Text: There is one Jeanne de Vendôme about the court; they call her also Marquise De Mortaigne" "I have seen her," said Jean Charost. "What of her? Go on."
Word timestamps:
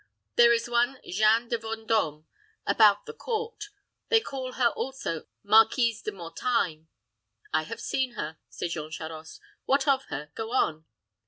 There 0.35 0.51
is 0.51 0.67
one 0.67 0.99
Jeanne 1.07 1.47
de 1.49 1.59
Vendôme 1.59 2.25
about 2.65 3.05
the 3.05 3.13
court; 3.13 3.65
they 4.09 4.19
call 4.19 4.53
her 4.53 4.69
also 4.69 5.27
Marquise 5.43 6.01
De 6.01 6.11
Mortaigne" 6.11 6.87
"I 7.53 7.61
have 7.65 7.79
seen 7.79 8.13
her," 8.13 8.39
said 8.49 8.71
Jean 8.71 8.89
Charost. 8.89 9.39
"What 9.65 9.87
of 9.87 10.05
her? 10.05 10.31
Go 10.33 10.53
on." 10.53 10.87